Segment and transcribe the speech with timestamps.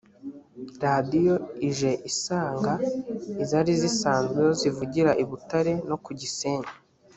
[0.83, 1.35] radiyo
[1.69, 2.71] ije isanga
[3.43, 6.69] izari zisanzweho zivugira i butare no ku gisenyi